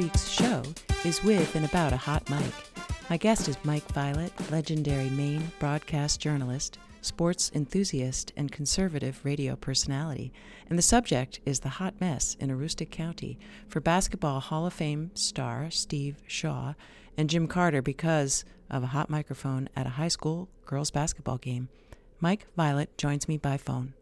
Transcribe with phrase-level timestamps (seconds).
[0.00, 0.62] week's show
[1.04, 2.54] is with and about a hot mic.
[3.10, 10.32] My guest is Mike Violette, legendary Maine broadcast journalist, sports enthusiast, and conservative radio personality.
[10.70, 15.10] And the subject is the hot mess in Aroostook County for Basketball Hall of Fame
[15.12, 16.72] star Steve Shaw
[17.18, 21.68] and Jim Carter because of a hot microphone at a high school girls basketball game.
[22.20, 23.92] Mike Violette joins me by phone.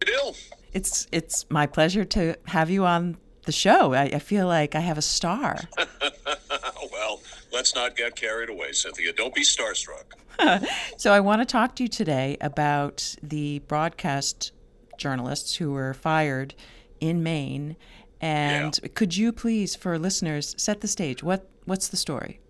[0.00, 0.36] Bill.
[0.74, 3.94] It's it's my pleasure to have you on the show.
[3.94, 5.58] I, I feel like I have a star.
[6.92, 7.20] well,
[7.52, 9.12] let's not get carried away, Cynthia.
[9.12, 10.04] Don't be starstruck.
[10.96, 14.52] so I want to talk to you today about the broadcast
[14.96, 16.54] journalists who were fired
[17.00, 17.76] in Maine.
[18.20, 18.88] And yeah.
[18.94, 21.22] could you please, for listeners, set the stage?
[21.22, 22.40] What what's the story?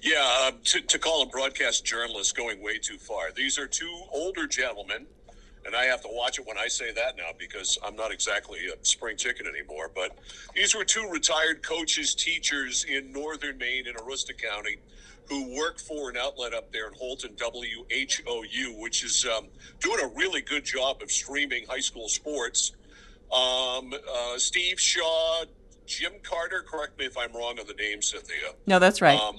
[0.00, 3.32] Yeah, uh, to, to call them broadcast journalists going way too far.
[3.32, 5.06] These are two older gentlemen
[5.66, 8.60] and I have to watch it when I say that now because I'm not exactly
[8.68, 9.90] a spring chicken anymore.
[9.94, 10.16] But
[10.54, 14.76] these were two retired coaches, teachers in northern Maine in Aroostook County
[15.28, 19.48] who work for an outlet up there in Houlton, WHOU, which is um,
[19.80, 22.72] doing a really good job of streaming high school sports.
[23.32, 25.44] Um, uh, Steve Shaw,
[25.84, 28.54] Jim Carter, correct me if I'm wrong on the name, Cynthia.
[28.66, 29.18] No, that's right.
[29.18, 29.36] Um,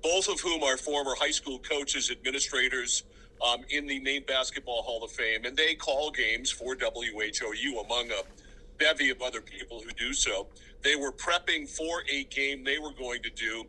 [0.00, 3.02] both of whom are former high school coaches, administrators,
[3.42, 8.10] um, in the Maine Basketball Hall of Fame, and they call games for WHOU among
[8.10, 8.22] a
[8.78, 10.48] bevy of other people who do so.
[10.82, 13.64] They were prepping for a game they were going to do.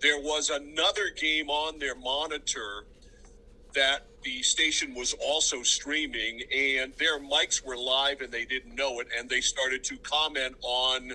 [0.00, 2.86] There was another game on their monitor
[3.74, 9.00] that the station was also streaming, and their mics were live and they didn't know
[9.00, 11.12] it, and they started to comment on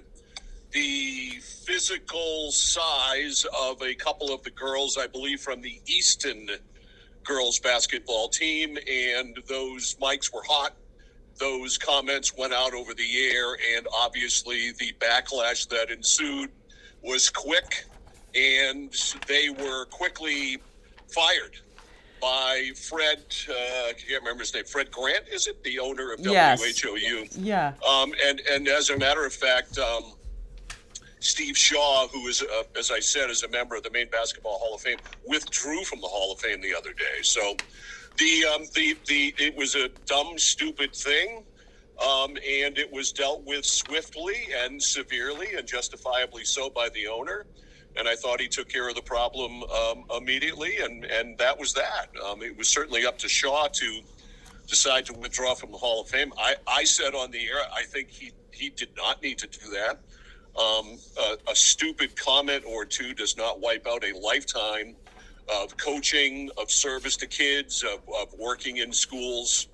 [0.71, 1.31] the
[1.65, 6.47] physical size of a couple of the girls, I believe, from the Easton
[7.29, 10.73] girls basketball team, and those mics were hot.
[11.37, 16.49] Those comments went out over the air, and obviously the backlash that ensued
[17.01, 17.85] was quick,
[18.35, 18.93] and
[19.27, 20.57] they were quickly
[21.07, 21.57] fired
[22.19, 23.23] by Fred.
[23.47, 24.65] Uh, I can't remember his name.
[24.65, 26.61] Fred Grant, is it the owner of yes.
[26.61, 27.29] WHOU?
[27.37, 27.73] Yeah.
[27.87, 30.13] Um, and and as a matter of fact, um,
[31.19, 34.57] Steve Shaw, who is, uh, as I said, is a member of the Maine Basketball
[34.59, 37.21] Hall of Fame, withdrew from the Hall of Fame the other day.
[37.23, 37.55] So,
[38.17, 41.45] the um, the the it was a dumb, stupid thing,
[42.01, 47.45] um, and it was dealt with swiftly and severely and justifiably so by the owner.
[47.97, 51.73] And I thought he took care of the problem um, immediately, and and that was
[51.73, 52.07] that.
[52.25, 54.01] Um, it was certainly up to Shaw to
[54.67, 56.31] decide to withdraw from the Hall of Fame.
[56.37, 59.71] I, I said on the air, I think he he did not need to do
[59.71, 59.99] that.
[60.57, 64.95] Um, a, a, stupid comment or two does not wipe out a lifetime
[65.47, 69.67] of coaching, of service to kids, of, of working in schools,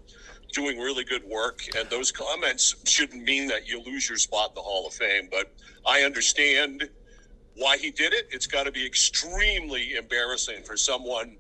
[0.54, 1.62] doing really good work.
[1.78, 5.28] And those comments shouldn't mean that you lose your spot in the Hall of Fame.
[5.32, 5.52] But
[5.86, 6.88] I understand
[7.56, 8.28] why he did it.
[8.32, 11.38] It's got to be extremely embarrassing for someone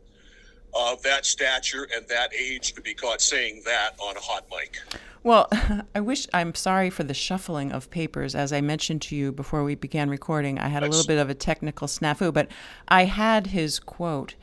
[0.73, 4.79] of that stature and that age to be caught saying that on a hot mic.
[5.25, 5.49] Well,
[5.95, 8.35] I wish I'm sorry for the shuffling of papers.
[8.35, 11.31] As I mentioned to you before we began recording, I had a little bit of
[11.31, 12.47] a technical snafu, but
[12.87, 14.35] I had his quote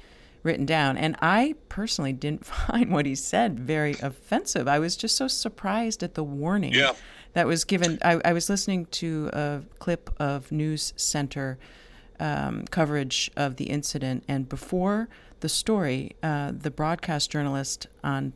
[0.43, 4.67] written down, and I personally didn't find what he said very offensive.
[4.67, 6.95] I was just so surprised at the warning yeah.
[7.35, 8.01] that was given.
[8.03, 11.61] I, I, was listening to a clip of News Center
[12.19, 18.33] um, coverage of the incident, and before the story, uh, the broadcast journalist on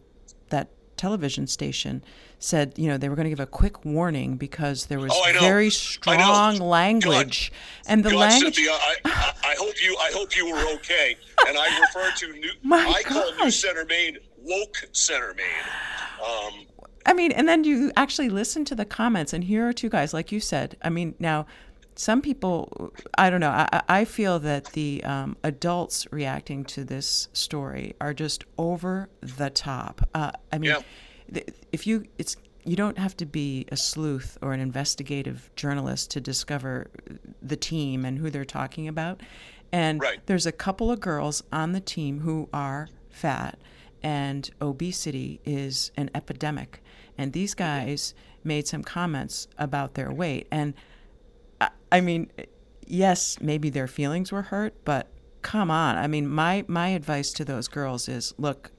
[0.96, 2.02] television station
[2.38, 5.32] said, you know, they were going to give a quick warning because there was oh,
[5.40, 8.54] very strong language, God, and the God, language.
[8.56, 11.16] Cynthia, I, I, I, hope you, I hope you were okay.
[11.48, 12.50] And I refer to new.
[12.62, 13.12] My I gosh.
[13.12, 15.46] call New Center Maine woke Center Maine.
[16.24, 16.66] Um,
[17.04, 20.12] I mean, and then you actually listen to the comments, and here are two guys,
[20.12, 20.76] like you said.
[20.82, 21.46] I mean, now
[21.96, 27.28] some people, I don't know, I, I feel that the um, adults reacting to this
[27.32, 30.08] story are just over the top.
[30.14, 30.76] Uh, I mean,
[31.32, 31.40] yeah.
[31.72, 36.20] if you, it's, you don't have to be a sleuth or an investigative journalist to
[36.20, 36.90] discover
[37.40, 39.22] the team and who they're talking about.
[39.72, 40.18] And right.
[40.26, 43.58] there's a couple of girls on the team who are fat,
[44.02, 46.82] and obesity is an epidemic.
[47.16, 48.14] And these guys
[48.44, 50.46] made some comments about their weight.
[50.50, 50.74] And
[51.90, 52.30] I mean,
[52.86, 55.08] yes, maybe their feelings were hurt, but
[55.42, 55.96] come on.
[55.96, 58.70] I mean, my my advice to those girls is, look,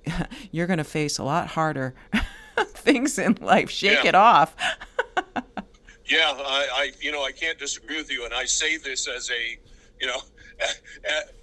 [0.50, 1.94] you're going to face a lot harder
[2.58, 3.70] things in life.
[3.70, 4.08] Shake yeah.
[4.08, 4.56] it off.
[6.06, 9.30] yeah, I, I, you know, I can't disagree with you, and I say this as
[9.30, 9.58] a,
[10.00, 10.20] you know,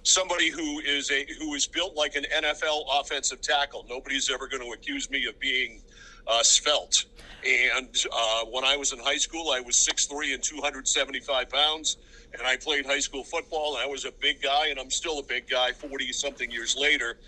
[0.02, 3.86] somebody who is a who is built like an NFL offensive tackle.
[3.88, 5.82] Nobody's ever going to accuse me of being
[6.26, 7.06] uh, svelte.
[7.46, 11.96] And uh, when I was in high school, I was 6'3 and 275 pounds.
[12.32, 15.18] and I played high school football, and I was a big guy, and I'm still
[15.18, 17.18] a big guy 40 something years later.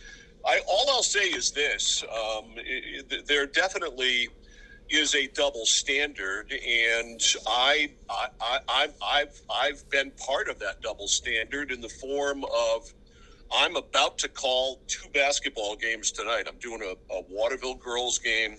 [0.44, 4.28] I, all I'll say is this um, it, it, there definitely
[4.88, 11.08] is a double standard, and I, I, I, I've, I've been part of that double
[11.08, 12.92] standard in the form of
[13.52, 16.44] I'm about to call two basketball games tonight.
[16.48, 18.56] I'm doing a, a Waterville girls game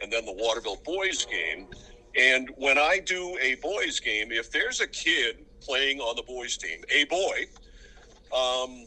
[0.00, 1.68] and then the Waterville boys game.
[2.16, 6.56] And when I do a boys game, if there's a kid playing on the boys
[6.56, 7.46] team, a boy,
[8.34, 8.86] um,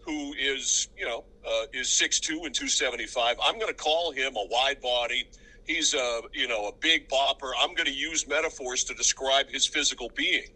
[0.00, 4.46] who is, you know, uh, is 6'2 and 275, I'm going to call him a
[4.50, 5.28] wide body.
[5.64, 7.52] He's a, you know, a big bopper.
[7.60, 10.48] I'm going to use metaphors to describe his physical being.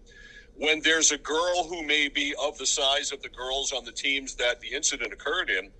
[0.54, 3.92] When there's a girl who may be of the size of the girls on the
[3.92, 5.70] teams that the incident occurred in,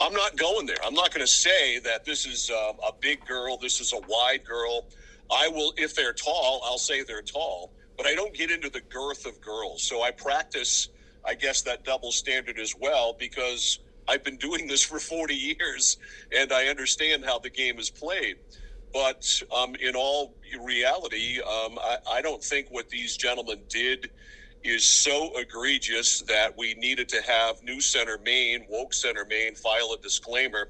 [0.00, 0.76] I'm not going there.
[0.84, 4.00] I'm not going to say that this is um, a big girl, this is a
[4.08, 4.86] wide girl.
[5.32, 8.82] I will, if they're tall, I'll say they're tall, but I don't get into the
[8.92, 9.84] girth of girls.
[9.84, 10.88] So I practice,
[11.26, 15.96] I guess, that double standard as well because I've been doing this for 40 years
[16.36, 18.36] and I understand how the game is played.
[18.92, 19.22] But
[19.56, 24.10] um, in all reality, um, I, I don't think what these gentlemen did
[24.62, 29.96] is so egregious that we needed to have News Center Maine, Woke Center Maine, file
[29.98, 30.68] a disclaimer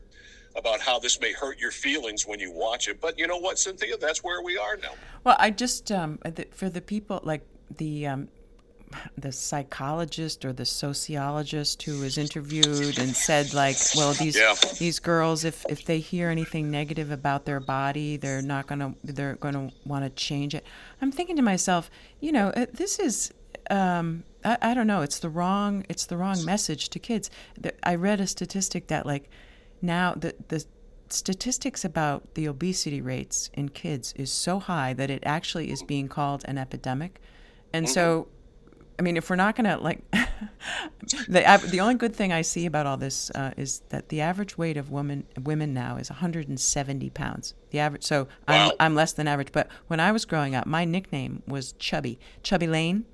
[0.56, 3.00] about how this may hurt your feelings when you watch it.
[3.00, 3.96] But you know what, Cynthia?
[3.96, 4.92] That's where we are now.
[5.24, 6.18] Well, I just um,
[6.52, 7.46] for the people like
[7.76, 8.28] the um,
[9.16, 14.54] the psychologist or the sociologist who was interviewed and said like well these yeah.
[14.78, 18.94] these girls if if they hear anything negative about their body they're not going to
[19.04, 20.64] they're going to want to change it
[21.00, 21.88] i'm thinking to myself
[22.18, 23.32] you know uh, this is
[23.70, 25.02] um, I, I, don't know.
[25.02, 25.86] It's the wrong.
[25.88, 27.30] It's the wrong message to kids.
[27.82, 29.30] I read a statistic that like
[29.80, 30.64] now the the
[31.08, 36.08] statistics about the obesity rates in kids is so high that it actually is being
[36.08, 37.20] called an epidemic,
[37.72, 37.94] and mm-hmm.
[37.94, 38.28] so.
[38.98, 40.02] I mean, if we're not going to like,
[41.26, 44.58] the the only good thing I see about all this uh, is that the average
[44.58, 47.54] weight of women women now is 170 pounds.
[47.70, 48.28] The average, so wow.
[48.46, 49.52] I'm I'm less than average.
[49.52, 53.06] But when I was growing up, my nickname was Chubby, Chubby Lane,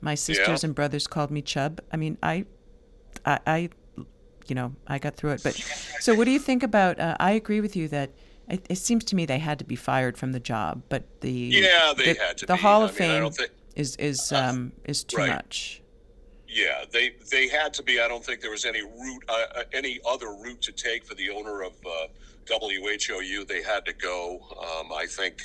[0.00, 0.68] my sisters yeah.
[0.68, 1.80] and brothers called me Chub.
[1.92, 2.46] I mean, I,
[3.24, 3.68] I, I,
[4.46, 5.42] you know, I got through it.
[5.42, 5.54] But
[6.00, 6.98] so, what do you think about?
[6.98, 8.10] Uh, I agree with you that
[8.48, 10.82] it, it, seems to me they had to be fired from the job.
[10.88, 12.46] But the yeah, they the, had to.
[12.46, 12.60] The be.
[12.60, 15.30] Hall I of Fame think, is is um, is too right.
[15.30, 15.82] much.
[16.48, 18.00] Yeah, they they had to be.
[18.00, 21.14] I don't think there was any route, uh, uh any other route to take for
[21.14, 22.06] the owner of uh,
[22.46, 23.46] WHOU.
[23.46, 24.40] They had to go.
[24.58, 25.42] Um, I think,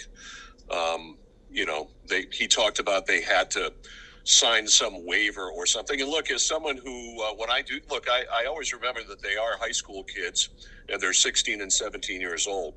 [0.71, 1.17] um,
[1.51, 3.71] you know, they he talked about they had to
[4.25, 6.01] sign some waiver or something.
[6.01, 9.22] And look, as someone who, uh, when I do, look, I, I always remember that
[9.22, 10.50] they are high school kids
[10.89, 12.74] and they're 16 and 17 years old.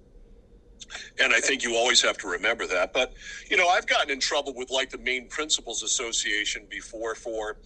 [1.19, 2.93] And I think you always have to remember that.
[2.93, 3.15] But,
[3.50, 7.56] you know, I've gotten in trouble with like the Maine Principals Association before for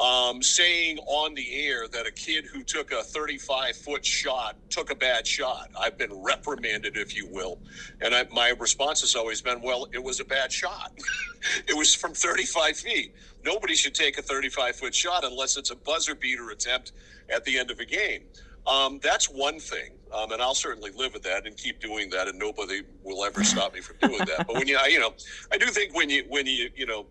[0.00, 4.90] um, saying on the air that a kid who took a 35 foot shot took
[4.90, 5.68] a bad shot.
[5.78, 7.58] I've been reprimanded, if you will.
[8.00, 10.92] And I, my response has always been, well, it was a bad shot.
[11.68, 13.14] it was from 35 feet.
[13.44, 16.92] Nobody should take a 35 foot shot unless it's a buzzer beater attempt
[17.28, 18.22] at the end of a game.
[18.66, 19.92] Um, that's one thing.
[20.14, 23.44] Um, and I'll certainly live with that and keep doing that, and nobody will ever
[23.44, 24.46] stop me from doing that.
[24.46, 25.14] But when you, you know,
[25.52, 27.06] I do think when you, when you, you know,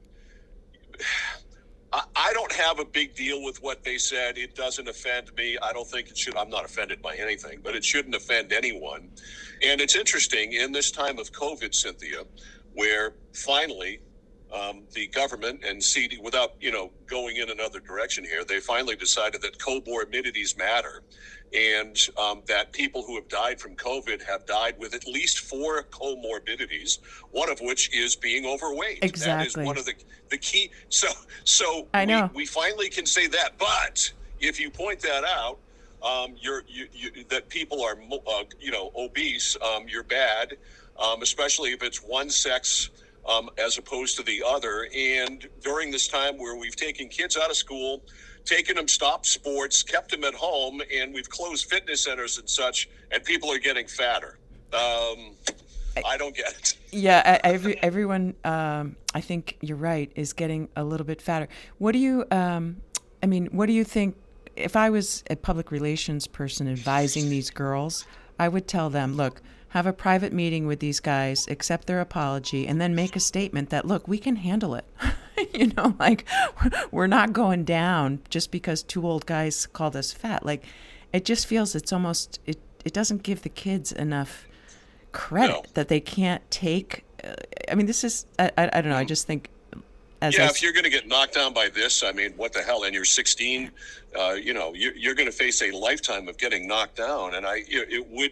[1.92, 4.38] I don't have a big deal with what they said.
[4.38, 5.58] It doesn't offend me.
[5.62, 6.36] I don't think it should.
[6.38, 9.10] I'm not offended by anything, but it shouldn't offend anyone.
[9.64, 12.26] And it's interesting in this time of COVID, Cynthia,
[12.74, 14.02] where finally
[14.54, 18.96] um, the government and CD, without you know going in another direction here, they finally
[18.96, 21.04] decided that comorbidities matter,
[21.54, 25.84] and um, that people who have died from COVID have died with at least four
[25.84, 27.00] comorbidities,
[27.32, 29.00] one of which is being overweight.
[29.04, 29.44] Exactly.
[29.44, 29.94] That is one of the
[30.30, 30.72] the key.
[30.90, 31.10] So
[31.44, 32.30] so I know.
[32.34, 35.60] We, we finally can say that, but if you point that out.
[36.02, 39.58] Um, you're you, you, that people are uh, you know obese.
[39.62, 40.56] Um, you're bad,
[40.98, 42.90] um, especially if it's one sex
[43.30, 44.88] um, as opposed to the other.
[44.96, 48.02] And during this time where we've taken kids out of school,
[48.46, 52.90] taken them stop sports, kept them at home, and we've closed fitness centers and such,
[53.12, 54.40] and people are getting fatter.
[54.74, 55.36] Um,
[56.06, 56.78] I don't get it.
[56.92, 61.48] Yeah, every, everyone, um, I think you're right, is getting a little bit fatter.
[61.78, 62.78] What do you, um,
[63.22, 64.16] I mean, what do you think?
[64.56, 68.06] If I was a public relations person advising these girls,
[68.40, 72.68] I would tell them, look, have a private meeting with these guys, accept their apology,
[72.68, 74.86] and then make a statement that, look, we can handle it.
[75.54, 76.26] you know, like
[76.92, 80.46] we're not going down just because two old guys called us fat.
[80.46, 80.66] Like
[81.14, 84.48] it just feels it's almost, it, it doesn't give the kids enough
[85.12, 85.72] credit no.
[85.76, 87.06] that they can't take.
[87.24, 87.34] Uh,
[87.72, 89.50] I mean, this is, I, I, I don't know, I just think
[90.22, 92.52] as yeah, I if you're going to get knocked down by this, I mean, what
[92.54, 92.84] the hell?
[92.84, 93.72] And you're 16,
[94.18, 97.36] uh, you know, you're, you're going to face a lifetime of getting knocked down.
[97.36, 98.32] And I, it would,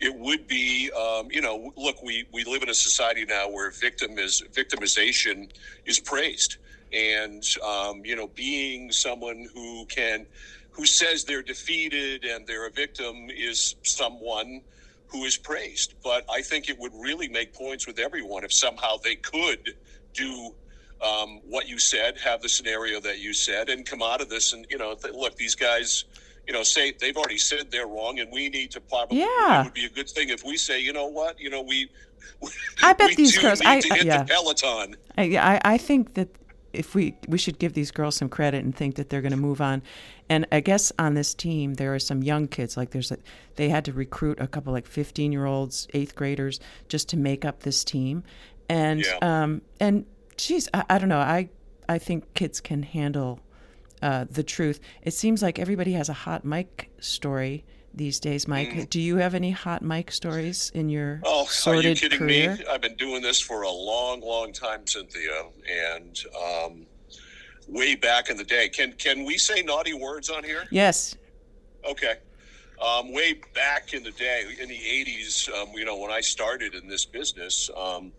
[0.00, 3.70] it would be, um, you know, look, we we live in a society now where
[3.70, 5.50] victim is victimization
[5.86, 6.58] is praised,
[6.92, 10.26] and um, you know, being someone who can,
[10.70, 14.60] who says they're defeated and they're a victim is someone
[15.06, 15.94] who is praised.
[16.04, 19.74] But I think it would really make points with everyone if somehow they could
[20.12, 20.54] do
[21.02, 24.52] um, what you said, have the scenario that you said, and come out of this.
[24.52, 26.04] And you know, th- look, these guys,
[26.46, 29.18] you know, say they've already said they're wrong, and we need to probably.
[29.20, 29.60] Yeah.
[29.60, 31.88] It would be a good thing if we say, you know what, you know, we.
[32.82, 34.22] I bet we these girls- I- to hit yeah.
[34.22, 34.96] the peloton.
[35.18, 36.28] I, I I think that
[36.72, 39.36] if we we should give these girls some credit and think that they're going to
[39.38, 39.82] move on,
[40.28, 43.18] and I guess on this team there are some young kids like there's a,
[43.54, 47.44] they had to recruit a couple like 15 year olds, eighth graders just to make
[47.44, 48.24] up this team,
[48.68, 49.18] and Yeah.
[49.22, 50.04] um and
[50.36, 51.48] geez I, I don't know I
[51.88, 53.40] I think kids can handle
[54.02, 54.80] uh, the truth.
[55.02, 57.64] It seems like everybody has a hot mic story
[57.94, 58.46] these days.
[58.46, 61.20] Mike, do you have any hot mic stories in your Mm.
[61.24, 62.56] Oh, are you kidding career?
[62.56, 62.64] me?
[62.70, 66.86] I've been doing this for a long, long time, Cynthia, and um,
[67.68, 68.68] way back in the day.
[68.68, 70.64] Can can we say naughty words on here?
[70.70, 71.16] Yes.
[71.88, 72.16] Okay.
[72.84, 76.74] Um, way back in the day, in the 80s, um, you know, when I started
[76.74, 78.12] in this business, um,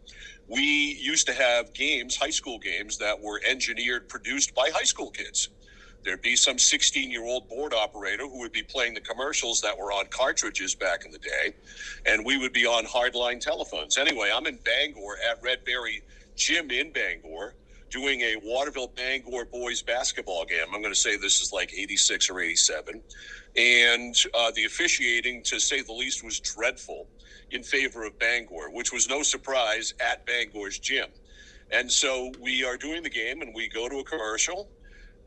[0.48, 5.12] we used to have games, high school games, that were engineered, produced by high school
[5.12, 5.50] kids.
[6.04, 9.78] There'd be some 16 year old board operator who would be playing the commercials that
[9.78, 11.54] were on cartridges back in the day,
[12.06, 13.98] and we would be on hardline telephones.
[13.98, 16.02] Anyway, I'm in Bangor at Redberry
[16.36, 17.56] Gym in Bangor
[17.90, 20.68] doing a Waterville Bangor boys basketball game.
[20.74, 23.02] I'm going to say this is like 86 or 87.
[23.56, 27.08] And uh, the officiating, to say the least, was dreadful
[27.52, 31.08] in favor of Bangor, which was no surprise at Bangor's gym.
[31.72, 34.70] And so we are doing the game and we go to a commercial.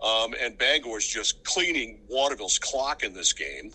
[0.03, 3.71] Um, and Bangor's just cleaning Waterville's clock in this game.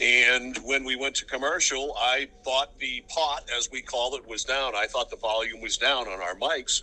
[0.00, 4.44] And when we went to commercial, I thought the pot, as we call it, was
[4.44, 4.74] down.
[4.76, 6.82] I thought the volume was down on our mics.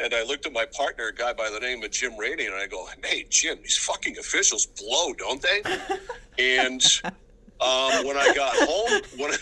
[0.00, 2.54] And I looked at my partner, a guy by the name of Jim Rady, and
[2.54, 5.62] I go, "Hey, Jim, these fucking officials blow, don't they?"
[6.38, 6.84] and
[7.60, 9.32] um, when I got home, when,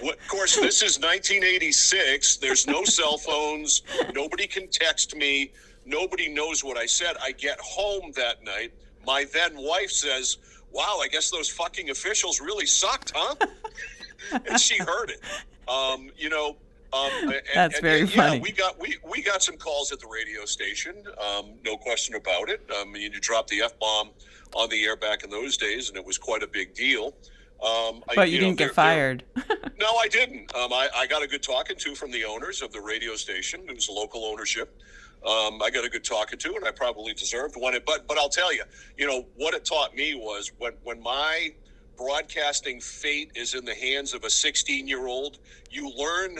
[0.00, 2.36] of course, this is 1986.
[2.36, 3.82] There's no cell phones.
[4.14, 5.52] Nobody can text me.
[5.84, 7.16] Nobody knows what I said.
[7.22, 8.72] I get home that night.
[9.06, 10.38] My then wife says,
[10.70, 13.34] "Wow, I guess those fucking officials really sucked, huh?"
[14.46, 15.20] and she heard it.
[15.68, 16.56] Um, you know.
[16.94, 18.36] Um, and- That's and- very and, funny.
[18.36, 20.94] Yeah, we got we, we got some calls at the radio station.
[21.18, 22.60] Um, no question about it.
[22.76, 24.10] I mean, you dropped the f bomb
[24.54, 27.14] on the air back in those days, and it was quite a big deal.
[27.62, 29.24] Um, I- But you, didn't there- get fired.
[29.78, 30.54] no, I didn't.
[30.54, 33.60] Um, I, I got a good talking to from the owners of the radio station.
[33.68, 34.76] It was local ownership.
[35.24, 37.76] Um, I got a good talking to, and I probably deserved one.
[37.86, 38.64] But but I'll tell you,
[38.98, 41.50] you know what it taught me was when when my
[41.96, 45.38] broadcasting fate is in the hands of a 16 year old,
[45.70, 46.38] you learn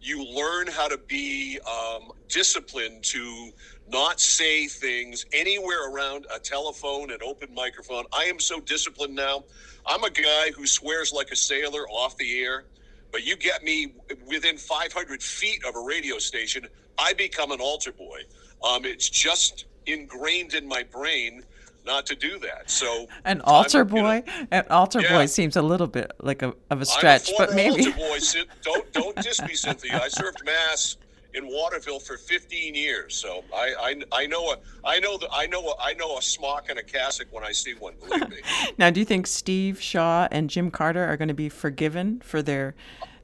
[0.00, 3.50] you learn how to be um, disciplined to
[3.92, 8.04] not say things anywhere around a telephone, an open microphone.
[8.12, 9.44] I am so disciplined now.
[9.86, 12.64] I'm a guy who swears like a sailor off the air,
[13.12, 13.94] but you get me
[14.26, 16.66] within 500 feet of a radio station,
[16.98, 18.20] I become an altar boy.
[18.64, 21.42] Um, it's just ingrained in my brain
[21.84, 22.70] not to do that.
[22.70, 24.24] So An altar I'm, you know, boy?
[24.52, 25.18] An altar Yeah.
[25.18, 27.86] boy seems a little bit like a, of a stretch, a but maybe.
[27.86, 28.18] altar boy.
[28.62, 30.00] Don't don't diss me, Cynthia.
[30.02, 30.96] I served mass
[31.34, 33.74] in Waterville for 15 years, so I
[34.12, 36.78] I, I know a I know the I know a, I know a smock and
[36.78, 37.94] a cassock when I see one.
[38.00, 38.36] Believe me.
[38.78, 42.42] Now, do you think Steve Shaw and Jim Carter are going to be forgiven for
[42.42, 42.74] their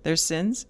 [0.02, 0.66] their sins?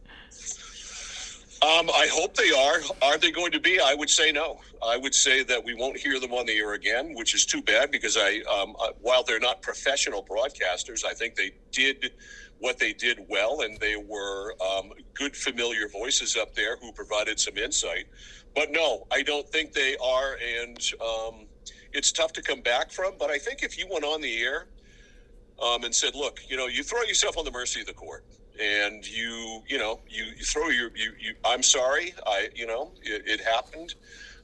[1.61, 2.81] Um, I hope they are.
[3.03, 3.81] Are they going to be?
[3.81, 4.61] I would say no.
[4.81, 7.63] I would say that we won't hear them on the air again, which is too
[7.63, 12.13] bad because I, um, uh, while they're not professional broadcasters, I think they did
[12.61, 17.39] what they did well, and they were um, good, familiar voices up there who provided
[17.39, 18.07] some insight.
[18.55, 21.47] But no, I don't think they are, and um,
[21.93, 23.13] it's tough to come back from.
[23.19, 24.69] But I think if you went on the air
[25.63, 28.25] um, and said, "Look, you know, you throw yourself on the mercy of the court."
[28.61, 32.91] and you you know you, you throw your you, you i'm sorry i you know
[33.05, 33.95] it, it happened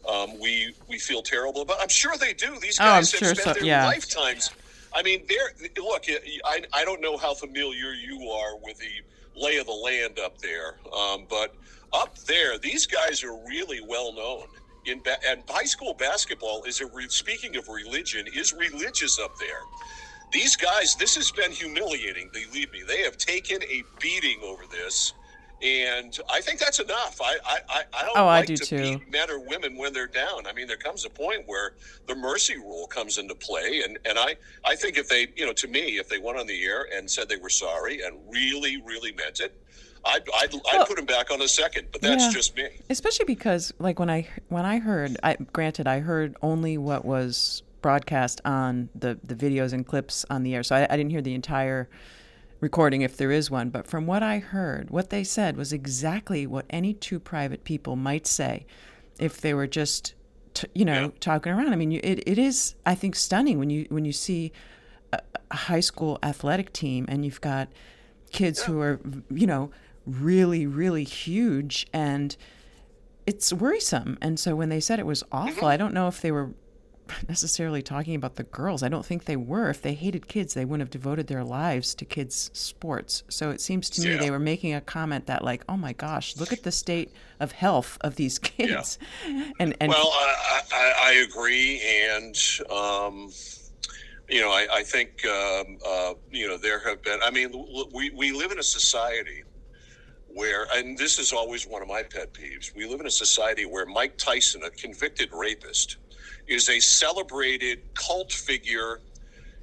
[0.08, 3.34] um, we we feel terrible about i'm sure they do these Oh, guys have sure
[3.34, 3.84] spent so- their yeah.
[3.86, 4.50] lifetimes
[4.94, 6.04] i mean they're look
[6.46, 10.38] I, I don't know how familiar you are with the lay of the land up
[10.38, 11.50] there um, but
[11.94, 14.46] up there these guys are really well known.
[14.86, 19.36] In ba- and high school basketball is a re- speaking of religion is religious up
[19.38, 19.62] there.
[20.32, 22.30] These guys, this has been humiliating.
[22.32, 25.14] Believe me, they have taken a beating over this,
[25.64, 27.20] And I think that's enough.
[27.22, 28.76] I I, I, don't oh, like I do to too.
[28.76, 30.46] beat men or women when they're down.
[30.46, 31.72] I mean, there comes a point where
[32.06, 35.54] the mercy rule comes into play, and and I I think if they you know
[35.54, 38.82] to me if they went on the air and said they were sorry and really
[38.82, 39.58] really meant it,
[40.04, 41.88] I'd I'd, I'd put them back on a second.
[41.92, 42.30] But that's yeah.
[42.30, 42.68] just me.
[42.90, 47.62] especially because like when i when i heard i granted i heard only what was
[47.80, 51.22] broadcast on the the videos and clips on the air so i, I didn't hear
[51.22, 51.88] the entire
[52.64, 56.46] recording if there is one but from what i heard what they said was exactly
[56.46, 58.64] what any two private people might say
[59.18, 60.14] if they were just
[60.54, 61.10] t- you know Yeah.
[61.20, 61.74] talking around.
[61.74, 64.50] I mean you, it, it is i think stunning when you when you see
[65.12, 67.68] a, a high school athletic team and you've got
[68.32, 68.98] kids who are
[69.30, 69.70] you know
[70.06, 72.34] really really huge and
[73.26, 74.18] it's worrisome.
[74.20, 75.36] And so when they said it was mm-hmm.
[75.36, 76.48] awful i don't know if they were
[77.28, 80.64] necessarily talking about the girls i don't think they were if they hated kids they
[80.64, 84.18] wouldn't have devoted their lives to kids sports so it seems to me Yeah.
[84.18, 87.52] they were making a comment that like oh my gosh look at the state of
[87.52, 88.98] health of these kids
[89.58, 91.80] and and Well, I, I, I agree,
[92.10, 92.36] and
[92.70, 93.30] um,
[94.28, 97.18] you know, I, I think um, uh, you know there have been.
[97.22, 97.50] I mean,
[97.92, 99.42] we we live in a society
[100.28, 102.74] where, and this is always one of my pet peeves.
[102.74, 105.98] We live in a society where Mike Tyson, a convicted rapist,
[106.46, 109.00] is a celebrated cult figure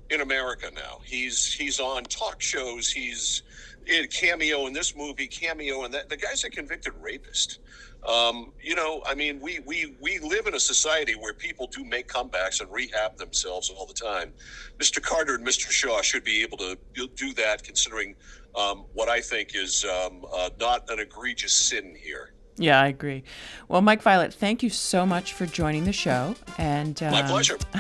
[0.10, 1.00] in America now.
[1.04, 2.92] He's he's on talk shows.
[2.92, 3.44] He's
[3.88, 6.10] in cameo in this movie, cameo in that.
[6.10, 7.60] The guy's a convicted rapist.
[8.08, 11.86] Um, you know, I mean, we we we live in a society where people do
[11.86, 14.34] make comebacks and rehab themselves all the time.
[14.80, 15.02] Mr.
[15.02, 15.70] Carter and Mr.
[15.70, 16.78] Shaw should be able to
[17.16, 18.16] do that, considering
[18.56, 22.34] um, what I think is um, uh, not an egregious sin here.
[22.58, 23.24] Yeah i agree
[23.68, 27.58] well mike violette thank you so much for joining the show and um, My pleasure.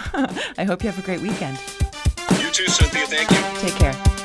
[0.57, 1.57] i hope you have a great weekend
[2.39, 3.05] You too, Cynthia.
[3.07, 3.69] Thank you.
[3.69, 4.17] take care